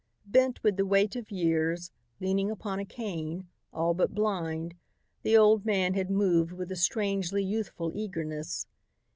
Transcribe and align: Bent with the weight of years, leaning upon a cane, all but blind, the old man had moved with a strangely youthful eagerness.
Bent 0.25 0.63
with 0.63 0.77
the 0.77 0.85
weight 0.87 1.15
of 1.15 1.29
years, 1.29 1.91
leaning 2.19 2.49
upon 2.49 2.79
a 2.79 2.85
cane, 2.85 3.47
all 3.71 3.93
but 3.93 4.15
blind, 4.15 4.73
the 5.21 5.37
old 5.37 5.63
man 5.63 5.93
had 5.93 6.09
moved 6.09 6.51
with 6.53 6.71
a 6.71 6.75
strangely 6.75 7.43
youthful 7.43 7.91
eagerness. 7.93 8.65